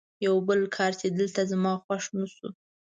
[0.25, 2.47] یو بل کار چې دلته زما خوښ نه شو.